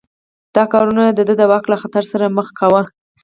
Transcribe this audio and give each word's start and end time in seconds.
دا 0.55 0.63
کارونه 0.73 1.03
د 1.07 1.19
ده 1.39 1.45
واک 1.51 1.65
له 1.71 1.77
خطر 1.81 2.03
سره 2.11 2.33
مخ 2.37 2.47
کاوه. 2.59 2.81